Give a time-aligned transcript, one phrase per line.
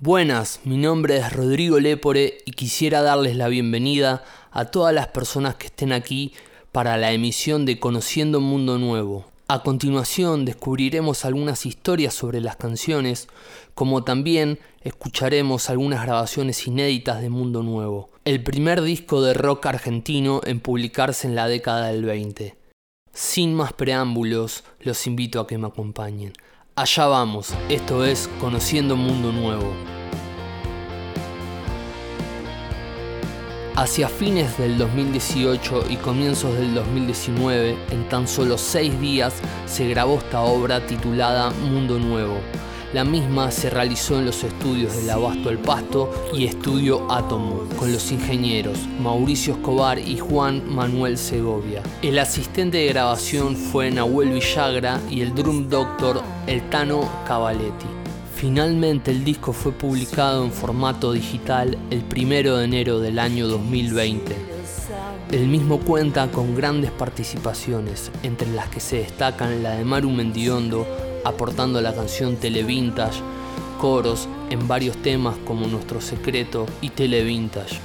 [0.00, 5.56] Buenas, mi nombre es Rodrigo Lepore y quisiera darles la bienvenida a todas las personas
[5.56, 6.34] que estén aquí
[6.70, 9.26] para la emisión de Conociendo un Mundo Nuevo.
[9.48, 13.26] A continuación descubriremos algunas historias sobre las canciones,
[13.74, 20.42] como también escucharemos algunas grabaciones inéditas de Mundo Nuevo, el primer disco de rock argentino
[20.44, 22.56] en publicarse en la década del 20.
[23.12, 26.34] Sin más preámbulos, los invito a que me acompañen.
[26.78, 29.72] Allá vamos, esto es Conociendo un Mundo Nuevo.
[33.74, 39.34] Hacia fines del 2018 y comienzos del 2019, en tan solo seis días,
[39.66, 42.38] se grabó esta obra titulada Mundo Nuevo,
[42.92, 47.92] la misma se realizó en los estudios del Abasto El Pasto y Estudio Átomo, con
[47.92, 51.82] los ingenieros Mauricio Escobar y Juan Manuel Segovia.
[52.00, 57.86] El asistente de grabación fue Nahuel Villagra y el drum doctor El Tano Cavaletti.
[58.34, 64.34] Finalmente el disco fue publicado en formato digital el 1 de enero del año 2020.
[65.30, 70.86] El mismo cuenta con grandes participaciones, entre las que se destacan la de Maru Mendiondo,
[71.28, 73.20] aportando la canción Televintage,
[73.80, 77.78] coros en varios temas como Nuestro Secreto y Televintage.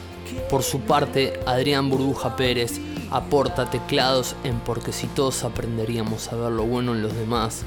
[0.49, 2.79] Por su parte, Adrián Burbuja Pérez
[3.11, 7.63] aporta teclados en Porque si todos aprenderíamos a ver lo bueno en los demás.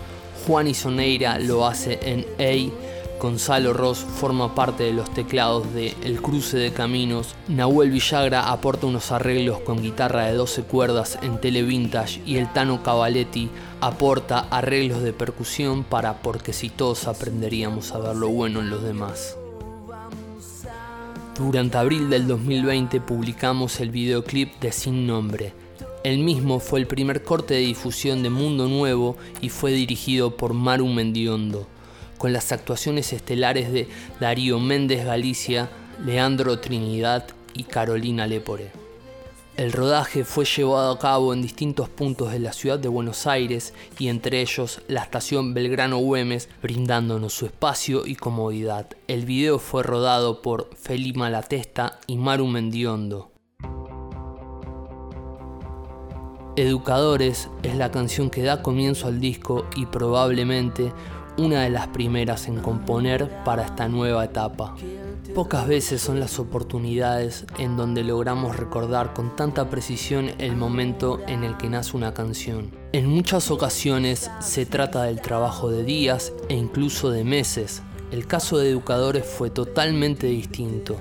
[0.47, 2.73] Juan Isoneira lo hace en Ey
[3.21, 8.87] Gonzalo Ross forma parte de los teclados de El Cruce de Caminos, Nahuel Villagra aporta
[8.87, 13.49] unos arreglos con guitarra de 12 cuerdas en tele vintage y el Tano Cavaletti
[13.81, 18.83] aporta arreglos de percusión para porque si todos aprenderíamos a ver lo bueno en los
[18.83, 19.39] demás.
[21.39, 25.55] Durante abril del 2020 publicamos el videoclip de Sin Nombre.
[26.05, 30.53] El mismo fue el primer corte de difusión de Mundo Nuevo y fue dirigido por
[30.53, 31.67] Maru Mendiondo
[32.19, 33.89] con las actuaciones estelares de
[34.21, 35.69] Darío Méndez Galicia,
[36.05, 38.71] Leandro Trinidad y Carolina Lepore.
[39.57, 43.73] El rodaje fue llevado a cabo en distintos puntos de la ciudad de Buenos Aires
[43.99, 48.87] y entre ellos la estación Belgrano Güemes, brindándonos su espacio y comodidad.
[49.09, 53.33] El video fue rodado por Felipe Malatesta y Maru Mendiondo.
[56.57, 60.93] Educadores es la canción que da comienzo al disco y probablemente
[61.39, 64.75] una de las primeras en componer para esta nueva etapa.
[65.35, 71.45] Pocas veces son las oportunidades en donde logramos recordar con tanta precisión el momento en
[71.45, 72.71] el que nace una canción.
[72.93, 77.83] En muchas ocasiones se trata del trabajo de días e incluso de meses.
[78.11, 80.97] El caso de Educadores fue totalmente distinto.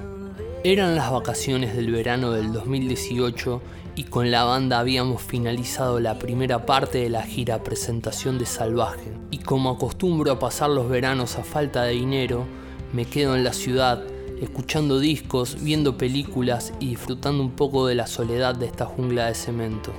[0.66, 3.62] Eran las vacaciones del verano del 2018
[3.96, 9.14] y con la banda habíamos finalizado la primera parte de la gira presentación de Salvaje.
[9.30, 12.48] Y como acostumbro a pasar los veranos a falta de dinero,
[12.94, 14.04] me quedo en la ciudad
[14.42, 19.36] escuchando discos, viendo películas y disfrutando un poco de la soledad de esta jungla de
[19.36, 19.94] cemento.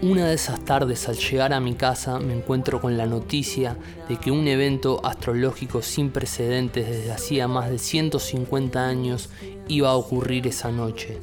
[0.00, 3.76] Una de esas tardes al llegar a mi casa me encuentro con la noticia
[4.08, 9.28] de que un evento astrológico sin precedentes desde hacía más de 150 años
[9.66, 11.18] iba a ocurrir esa noche.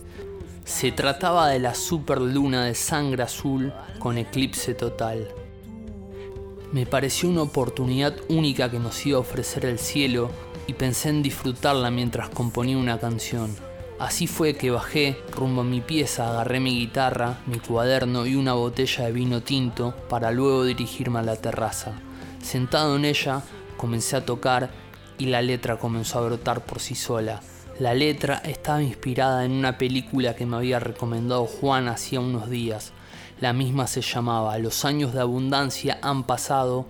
[0.66, 5.30] Se trataba de la superluna de sangre azul con eclipse total.
[6.74, 10.31] Me pareció una oportunidad única que nos iba a ofrecer el cielo
[10.68, 13.56] y pensé en disfrutarla mientras componía una canción.
[13.97, 18.53] Así fue que bajé rumbo a mi pieza, agarré mi guitarra, mi cuaderno y una
[18.53, 21.94] botella de vino tinto para luego dirigirme a la terraza.
[22.44, 23.41] Sentado en ella,
[23.78, 24.69] comencé a tocar
[25.17, 27.39] y la letra comenzó a brotar por sí sola.
[27.79, 32.91] La letra estaba inspirada en una película que me había recomendado Juan hacía unos días.
[33.39, 36.85] La misma se llamaba Los años de abundancia han pasado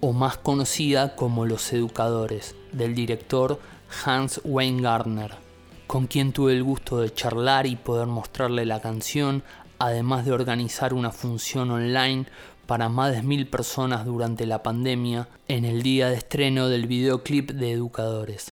[0.00, 3.60] o más conocida como Los Educadores, del director
[4.04, 5.49] Hans Weingartner,
[5.90, 9.42] con quien tuve el gusto de charlar y poder mostrarle la canción,
[9.80, 12.26] además de organizar una función online
[12.66, 17.50] para más de mil personas durante la pandemia en el día de estreno del videoclip
[17.50, 18.50] de Educadores.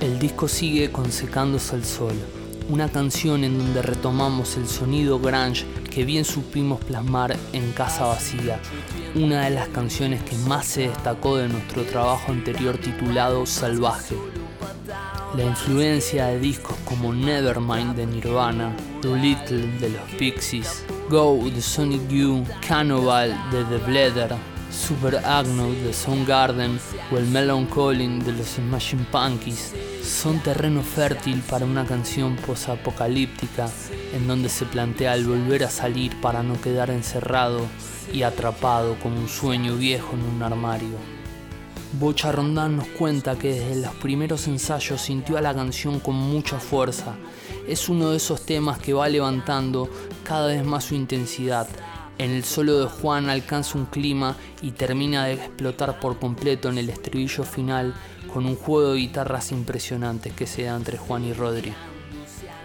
[0.00, 2.14] El disco sigue con Secándose el Sol,
[2.68, 8.60] una canción en donde retomamos el sonido grunge que bien supimos plasmar en Casa Vacía,
[9.14, 14.16] una de las canciones que más se destacó de nuestro trabajo anterior titulado Salvaje.
[15.34, 21.60] La influencia de discos como Nevermind de Nirvana, The Little de los Pixies, Go de
[21.62, 24.34] Sonic Youth, Cannibal de The Bleeder,
[24.70, 26.78] Super Agno de Soundgarden
[27.10, 29.72] o el Melon Calling de los Smashing Punkies
[30.08, 33.68] son terreno fértil para una canción posapocalíptica
[34.14, 37.60] en donde se plantea el volver a salir para no quedar encerrado
[38.12, 40.96] y atrapado como un sueño viejo en un armario.
[42.00, 46.58] Bocha Rondán nos cuenta que desde los primeros ensayos sintió a la canción con mucha
[46.58, 47.14] fuerza.
[47.66, 49.90] Es uno de esos temas que va levantando
[50.22, 51.68] cada vez más su intensidad.
[52.18, 56.78] En el solo de Juan alcanza un clima y termina de explotar por completo en
[56.78, 57.94] el estribillo final
[58.32, 61.72] con un juego de guitarras impresionantes que se da entre Juan y Rodri.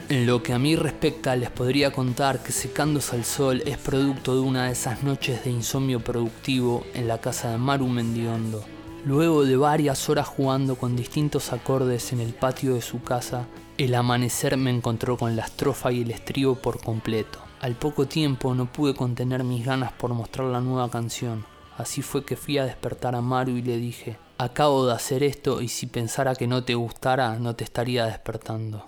[0.10, 4.36] En lo que a mí respecta, les podría contar que Secándose al Sol es producto
[4.36, 8.64] de una de esas noches de insomnio productivo en la casa de Maru Mendiondo.
[9.06, 13.96] Luego de varias horas jugando con distintos acordes en el patio de su casa, el
[13.96, 17.40] amanecer me encontró con la estrofa y el estribo por completo.
[17.60, 21.46] Al poco tiempo no pude contener mis ganas por mostrar la nueva canción.
[21.78, 25.62] Así fue que fui a despertar a Maru y le dije, acabo de hacer esto
[25.62, 28.88] y si pensara que no te gustara no te estaría despertando.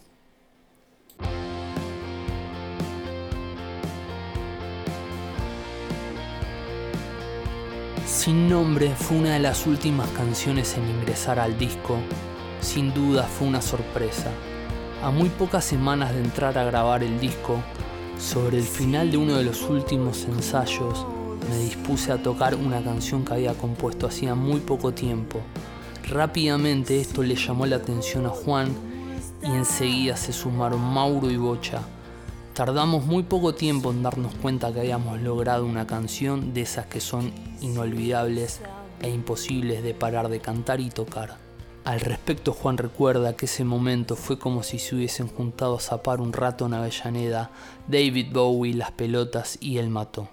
[8.06, 11.98] Sin nombre fue una de las últimas canciones en ingresar al disco.
[12.62, 14.32] Sin duda fue una sorpresa.
[15.04, 17.62] A muy pocas semanas de entrar a grabar el disco,
[18.18, 21.06] sobre el final de uno de los últimos ensayos,
[21.50, 25.42] me dispuse a tocar una canción que había compuesto hacía muy poco tiempo.
[26.10, 28.70] Rápidamente esto le llamó la atención a Juan
[29.42, 31.82] y enseguida se sumaron Mauro y Bocha
[32.56, 37.02] Tardamos muy poco tiempo en darnos cuenta que habíamos logrado una canción de esas que
[37.02, 38.62] son inolvidables
[39.02, 41.36] e imposibles de parar de cantar y tocar.
[41.84, 46.22] Al respecto Juan recuerda que ese momento fue como si se hubiesen juntado a zapar
[46.22, 47.52] un rato en Avellaneda,
[47.90, 50.30] David Bowie, las pelotas y el mató.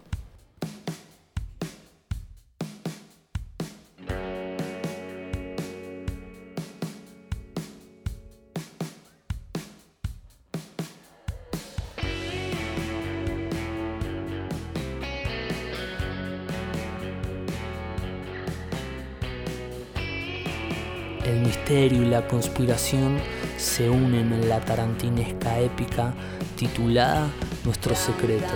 [21.25, 23.19] El misterio y la conspiración
[23.57, 26.15] se unen en la tarantinesca épica
[26.57, 27.31] titulada
[27.65, 28.53] Nuestro Secreto.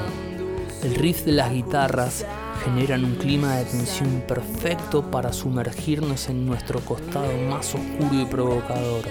[0.83, 2.27] El riff de las guitarras
[2.65, 9.05] generan un clima de tensión perfecto para sumergirnos en nuestro costado más oscuro y provocador.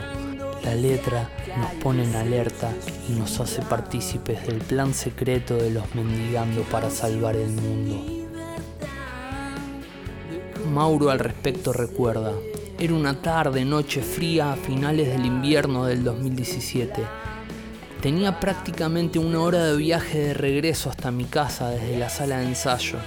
[0.64, 2.74] La letra nos pone en alerta
[3.08, 8.04] y nos hace partícipes del plan secreto de los mendigando para salvar el mundo.
[10.74, 12.34] Mauro al respecto recuerda,
[12.78, 17.04] era una tarde, noche fría a finales del invierno del 2017.
[18.02, 22.48] Tenía prácticamente una hora de viaje de regreso hasta mi casa desde la sala de
[22.48, 22.98] ensayo.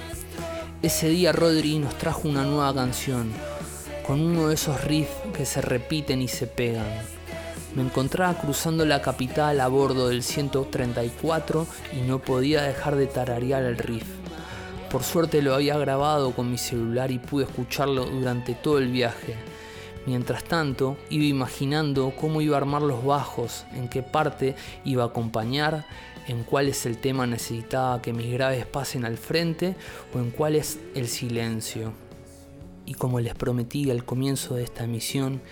[0.81, 3.31] Ese día Rodri nos trajo una nueva canción,
[4.07, 6.89] con uno de esos riffs que se repiten y se pegan.
[7.75, 13.65] Me encontraba cruzando la capital a bordo del 134 y no podía dejar de tararear
[13.65, 14.07] el riff.
[14.91, 19.37] Por suerte lo había grabado con mi celular y pude escucharlo durante todo el viaje.
[20.09, 25.09] Mientras tanto, iba imaginando cómo iba a armar los bajos, en qué parte iba a
[25.09, 25.85] acompañar,
[26.29, 29.77] en cuál es el tema necesitaba que mis graves pasen al frente
[30.15, 31.93] o en cuál es el silencio.
[32.87, 35.43] Y como les prometí al comienzo de esta emisión,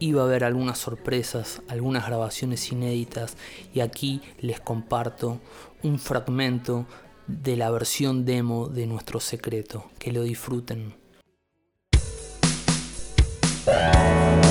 [0.00, 3.36] iba a haber algunas sorpresas, algunas grabaciones inéditas
[3.72, 5.38] y aquí les comparto
[5.84, 6.84] un fragmento
[7.28, 9.84] de la versión demo de nuestro secreto.
[10.00, 10.99] Que lo disfruten.
[13.62, 14.49] Thank you.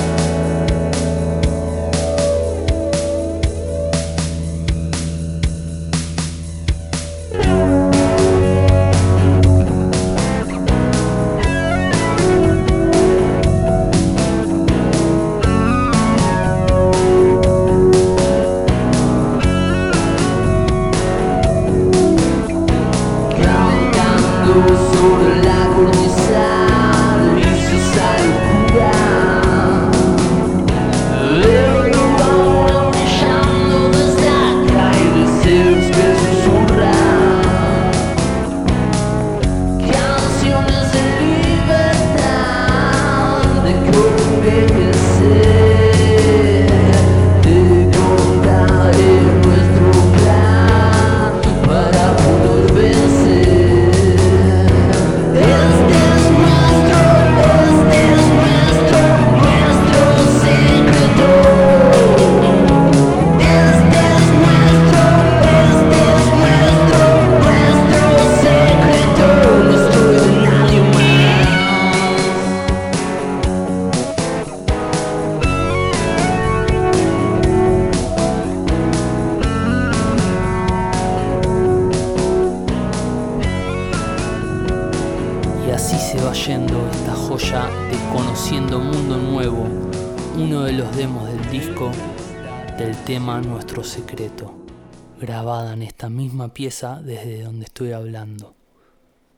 [96.60, 98.54] Desde donde estoy hablando.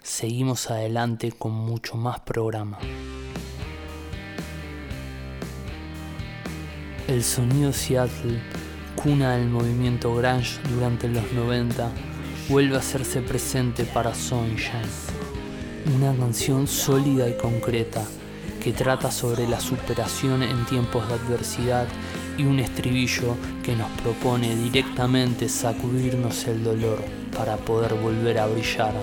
[0.03, 2.81] Seguimos adelante con mucho más programa.
[7.07, 8.43] El sonido Seattle,
[8.97, 11.93] cuna del movimiento grunge durante los 90,
[12.49, 14.83] vuelve a hacerse presente para Sunshine,
[15.95, 18.05] una canción sólida y concreta
[18.61, 21.87] que trata sobre la superación en tiempos de adversidad
[22.37, 27.03] y un estribillo que nos propone directamente sacudirnos el dolor
[27.37, 28.95] para poder volver a brillar.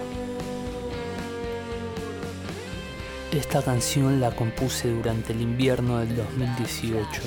[3.32, 7.22] Esta canción la compuse durante el invierno del 2018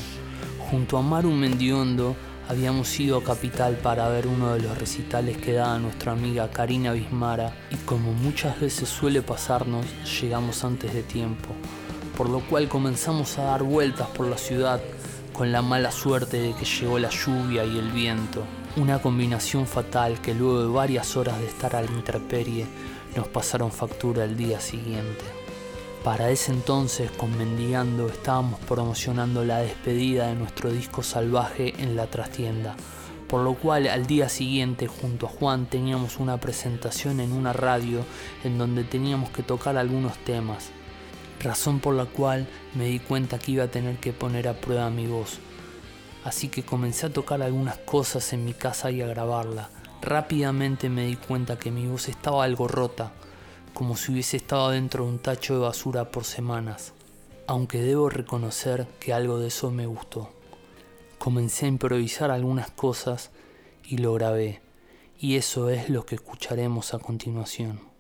[0.73, 2.17] Junto a Maru Mendiondo
[2.49, 6.93] habíamos ido a Capital para ver uno de los recitales que daba nuestra amiga Karina
[6.93, 9.85] Bismara y como muchas veces suele pasarnos,
[10.19, 11.51] llegamos antes de tiempo,
[12.17, 14.81] por lo cual comenzamos a dar vueltas por la ciudad
[15.33, 18.45] con la mala suerte de que llegó la lluvia y el viento,
[18.77, 22.67] una combinación fatal que luego de varias horas de estar a la intemperie
[23.17, 25.25] nos pasaron factura el día siguiente.
[26.05, 32.07] Para ese entonces, con Mendigando, estábamos promocionando la despedida de nuestro disco salvaje en la
[32.09, 32.75] trastienda,
[33.29, 38.05] por lo cual al día siguiente junto a Juan teníamos una presentación en una radio
[38.43, 40.71] en donde teníamos que tocar algunos temas,
[41.43, 44.89] razón por la cual me di cuenta que iba a tener que poner a prueba
[44.91, 45.39] mi voz.
[46.25, 49.69] Así que comencé a tocar algunas cosas en mi casa y a grabarla.
[50.01, 53.13] Rápidamente me di cuenta que mi voz estaba algo rota,
[53.75, 56.93] como si hubiese estado dentro de un tacho de basura por semanas,
[57.47, 60.31] aunque debo reconocer que algo de eso me gustó.
[61.19, 63.31] Comencé a improvisar algunas cosas
[63.85, 64.61] y lo grabé,
[65.19, 67.92] y eso es lo que escucharemos a continuación.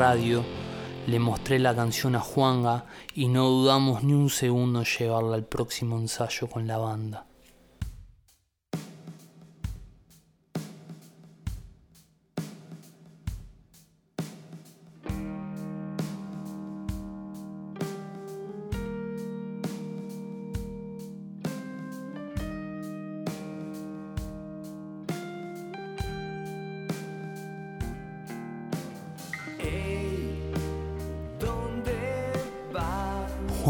[0.00, 0.42] Radio,
[1.08, 5.44] le mostré la canción a Juanga y no dudamos ni un segundo en llevarla al
[5.44, 7.26] próximo ensayo con la banda.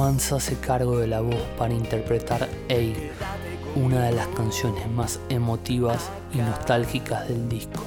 [0.00, 3.10] Juan se hace cargo de la voz para interpretar Ey,
[3.76, 7.82] una de las canciones más emotivas y nostálgicas del disco.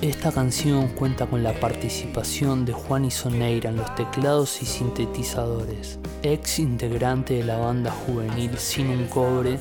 [0.00, 6.60] Esta canción cuenta con la participación de Juan Isoneira en los teclados y sintetizadores, ex
[6.60, 9.58] integrante de la banda juvenil Sin un Cobre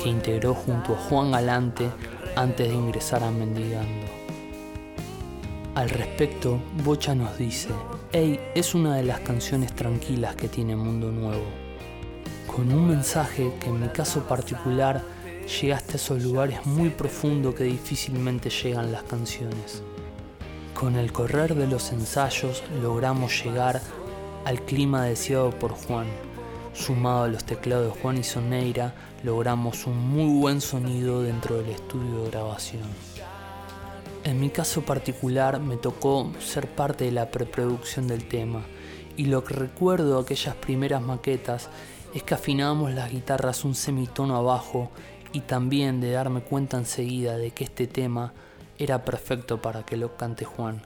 [0.00, 1.90] que integró junto a Juan Galante
[2.36, 4.06] antes de ingresar a Mendigando.
[5.74, 7.70] Al respecto, Bocha nos dice,
[8.12, 11.44] Hey es una de las canciones tranquilas que tiene Mundo Nuevo,
[12.46, 15.02] con un mensaje que en mi caso particular
[15.60, 19.82] llega hasta esos lugares muy profundos que difícilmente llegan las canciones.
[20.72, 23.82] Con el correr de los ensayos logramos llegar
[24.44, 26.06] al clima deseado por Juan.
[26.74, 28.94] Sumado a los teclados de Juan y Soneira,
[29.24, 33.15] logramos un muy buen sonido dentro del estudio de grabación.
[34.26, 38.64] En mi caso particular me tocó ser parte de la preproducción del tema
[39.16, 41.68] y lo que recuerdo de aquellas primeras maquetas
[42.12, 44.90] es que afinábamos las guitarras un semitono abajo
[45.32, 48.34] y también de darme cuenta enseguida de que este tema
[48.78, 50.82] era perfecto para que lo cante Juan.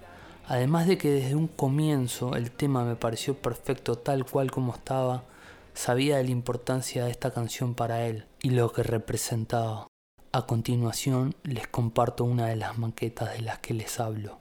[0.46, 5.24] Además de que desde un comienzo el tema me pareció perfecto tal cual como estaba,
[5.72, 9.89] sabía de la importancia de esta canción para él y lo que representaba.
[10.32, 14.38] A continuación les comparto una de las maquetas de las que les hablo.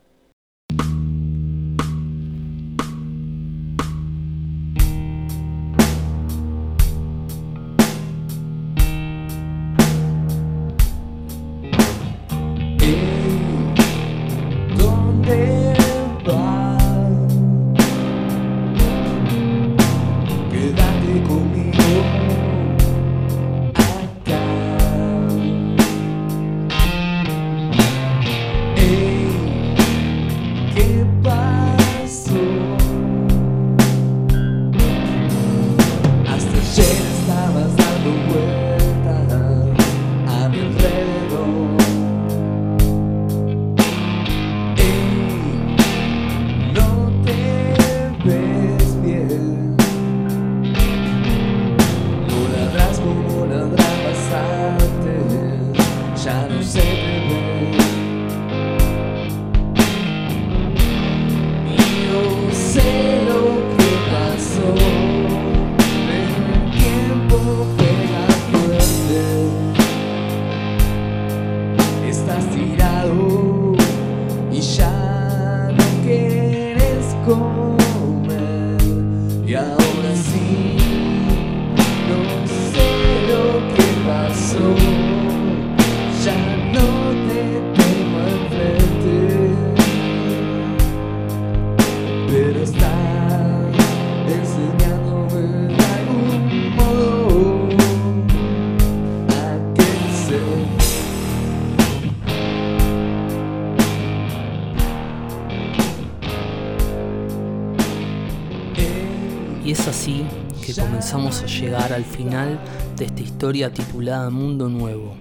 [111.70, 112.60] Llegar al final
[112.98, 115.16] de esta historia titulada Mundo Nuevo.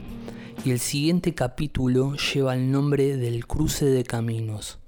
[0.64, 4.78] Y el siguiente capítulo lleva el nombre del Cruce de Caminos.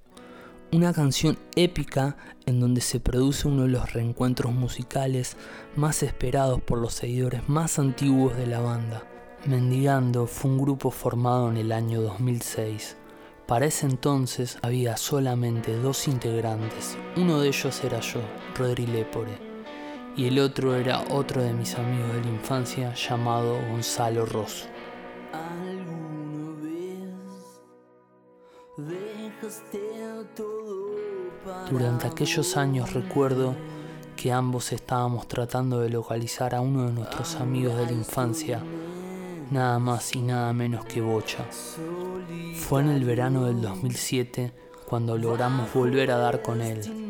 [0.72, 5.36] Una canción épica en donde se produce uno de los reencuentros musicales
[5.76, 9.02] más esperados por los seguidores más antiguos de la banda.
[9.44, 12.96] Mendigando fue un grupo formado en el año 2006.
[13.46, 18.20] Para ese entonces había solamente dos integrantes, uno de ellos era yo,
[18.56, 19.49] Rodri Lepore
[20.16, 24.66] y el otro era otro de mis amigos de la infancia llamado Gonzalo Rosso.
[31.70, 33.54] Durante aquellos años recuerdo
[34.16, 38.62] que ambos estábamos tratando de localizar a uno de nuestros amigos de la infancia,
[39.50, 41.46] nada más y nada menos que Bocha.
[42.54, 44.52] Fue en el verano del 2007
[44.86, 47.09] cuando logramos volver a dar con él.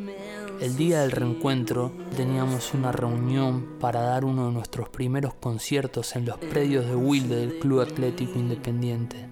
[0.60, 6.26] El día del reencuentro teníamos una reunión para dar uno de nuestros primeros conciertos en
[6.26, 9.26] los predios de Wilde del Club Atlético Independiente.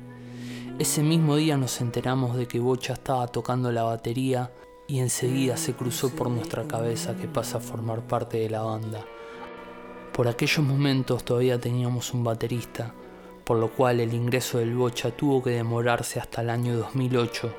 [0.79, 4.51] Ese mismo día nos enteramos de que Bocha estaba tocando la batería
[4.87, 9.05] y enseguida se cruzó por nuestra cabeza que pasa a formar parte de la banda.
[10.15, 12.95] Por aquellos momentos todavía teníamos un baterista,
[13.45, 17.55] por lo cual el ingreso del Bocha tuvo que demorarse hasta el año 2008,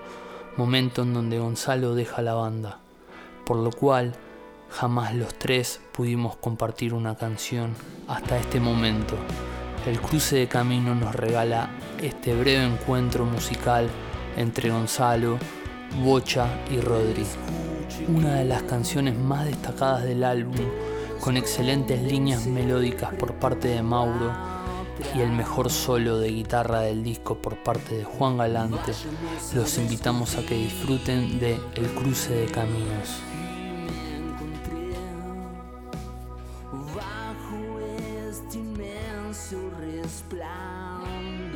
[0.58, 2.80] momento en donde Gonzalo deja la banda
[3.50, 4.14] por lo cual
[4.70, 7.74] jamás los tres pudimos compartir una canción
[8.08, 9.16] hasta este momento.
[9.88, 13.90] El cruce de camino nos regala este breve encuentro musical
[14.38, 15.40] entre Gonzalo,
[16.04, 17.26] Bocha y Rodri.
[18.08, 20.68] Una de las canciones más destacadas del álbum,
[21.20, 24.32] con excelentes líneas melódicas por parte de Mauro
[25.16, 28.94] y el mejor solo de guitarra del disco por parte de Juan Galante,
[29.56, 33.24] los invitamos a que disfruten de El cruce de caminos.
[38.30, 41.49] este imenso resplandor.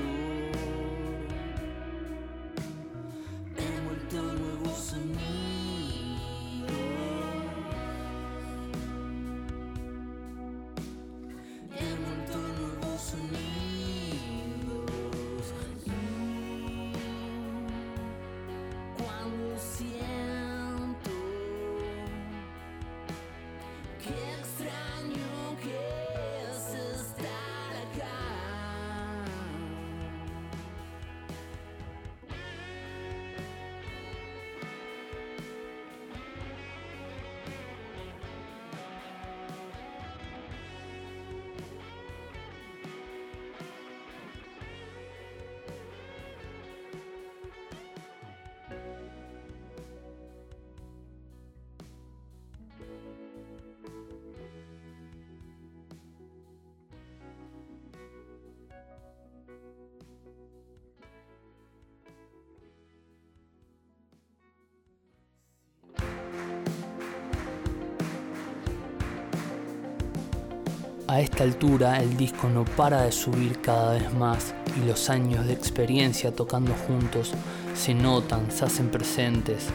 [71.06, 75.46] A esta altura el disco no para de subir cada vez más y los años
[75.46, 77.34] de experiencia tocando juntos
[77.76, 79.68] se notan, se hacen presentes.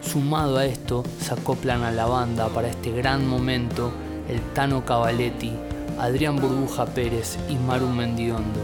[0.00, 3.92] Sumado a esto, se acoplan a la banda para este gran momento
[4.28, 5.52] el Tano Cavaletti,
[6.00, 8.60] Adrián Burbuja Pérez y Maru Mendiondo,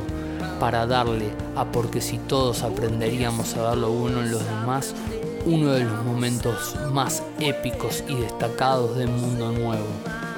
[0.58, 4.94] para darle a porque si todos aprenderíamos a ver lo bueno en los demás,
[5.46, 10.29] uno de los momentos más épicos y destacados del mundo nuevo.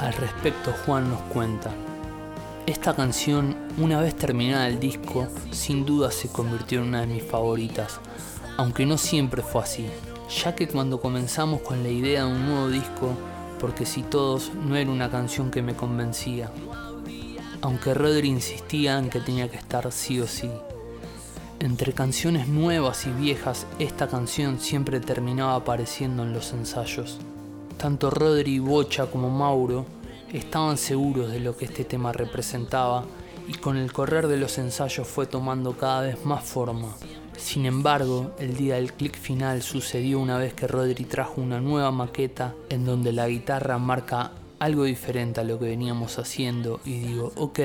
[0.00, 1.70] Al respecto, Juan nos cuenta,
[2.66, 7.22] esta canción, una vez terminada el disco, sin duda se convirtió en una de mis
[7.22, 8.00] favoritas,
[8.56, 9.86] aunque no siempre fue así,
[10.42, 13.12] ya que cuando comenzamos con la idea de un nuevo disco,
[13.60, 16.50] porque si todos no era una canción que me convencía,
[17.60, 20.50] aunque Rodri insistía en que tenía que estar sí o sí.
[21.58, 27.18] Entre canciones nuevas y viejas, esta canción siempre terminaba apareciendo en los ensayos.
[27.80, 29.86] Tanto Rodri, Bocha como Mauro
[30.34, 33.06] estaban seguros de lo que este tema representaba
[33.48, 36.94] y con el correr de los ensayos fue tomando cada vez más forma.
[37.38, 41.90] Sin embargo, el día del clic final sucedió una vez que Rodri trajo una nueva
[41.90, 47.32] maqueta en donde la guitarra marca algo diferente a lo que veníamos haciendo y digo,
[47.36, 47.60] ok,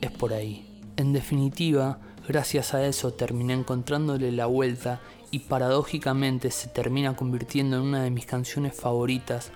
[0.00, 0.80] es por ahí.
[0.96, 7.82] En definitiva, gracias a eso terminé encontrándole la vuelta y paradójicamente se termina convirtiendo en
[7.82, 9.50] una de mis canciones favoritas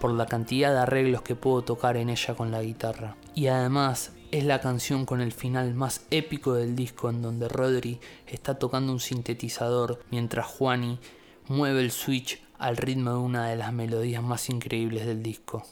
[0.00, 3.16] por la cantidad de arreglos que puedo tocar en ella con la guitarra.
[3.34, 8.00] Y además es la canción con el final más épico del disco en donde Rodri
[8.26, 10.98] está tocando un sintetizador mientras Juani
[11.48, 15.64] mueve el switch al ritmo de una de las melodías más increíbles del disco.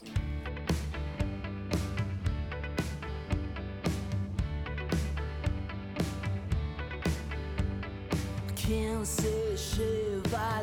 [8.71, 10.63] ¿Quién se lleva?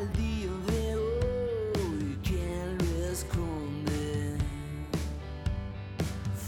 [2.24, 4.34] ¿Quién lo esconde?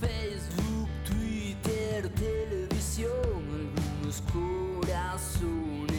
[0.01, 3.13] Facebook, Twitter, televisión,
[4.33, 5.93] corazones.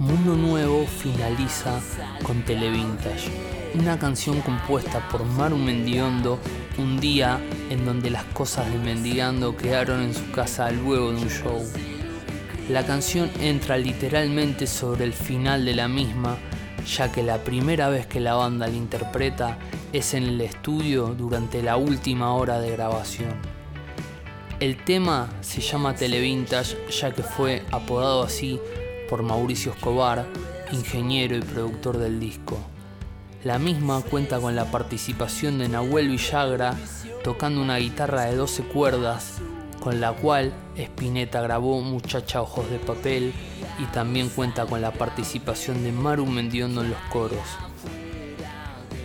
[0.00, 1.80] Mundo Nuevo finaliza
[2.24, 3.30] con Televintage,
[3.74, 6.40] una canción compuesta por Maru Mendiondo
[6.78, 11.30] un día en donde las cosas de Mendigando quedaron en su casa luego de un
[11.30, 11.64] show.
[12.68, 16.38] La canción entra literalmente sobre el final de la misma,
[16.86, 19.58] ya que la primera vez que la banda la interpreta
[19.92, 23.34] es en el estudio durante la última hora de grabación.
[24.60, 28.58] El tema se llama Televintage ya que fue apodado así
[29.10, 30.24] por Mauricio Escobar,
[30.72, 32.56] ingeniero y productor del disco.
[33.42, 36.74] La misma cuenta con la participación de Nahuel Villagra
[37.22, 39.42] tocando una guitarra de 12 cuerdas
[39.84, 43.34] con la cual Spinetta grabó Muchacha Ojos de Papel
[43.78, 47.44] y también cuenta con la participación de Maru Mendiondo en los coros.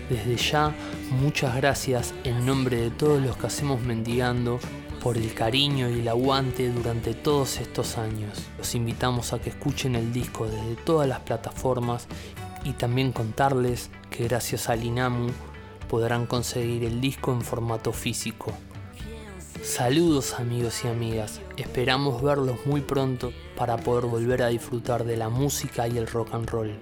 [0.09, 0.73] Desde ya,
[1.11, 4.57] muchas gracias en nombre de todos los que hacemos Mendigando
[5.03, 8.47] por el cariño y el aguante durante todos estos años.
[8.57, 12.07] Los invitamos a que escuchen el disco desde todas las plataformas
[12.63, 15.31] y también contarles que gracias al INAMU
[15.89, 18.53] podrán conseguir el disco en formato físico.
[19.63, 25.27] Saludos amigos y amigas, esperamos verlos muy pronto para poder volver a disfrutar de la
[25.27, 26.77] música y el rock and roll.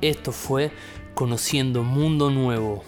[0.00, 0.72] Esto fue
[1.14, 2.82] Conociendo Mundo Nuevo.